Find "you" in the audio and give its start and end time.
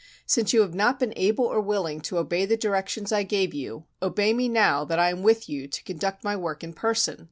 0.51-0.61, 3.53-3.83, 5.47-5.67